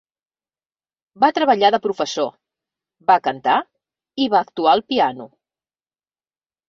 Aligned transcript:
Va 1.23 1.29
treballar 1.37 1.69
de 1.75 1.79
professor, 1.83 2.33
va 3.11 3.19
cantar 3.29 3.59
i 4.25 4.29
va 4.35 4.41
actuar 4.49 4.73
al 4.77 4.85
piano. 4.95 5.29